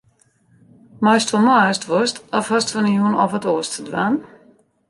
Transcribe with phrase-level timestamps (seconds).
[1.05, 4.15] Meist wol mei ast wolst of hast fan 'e jûn al wat te dwaan?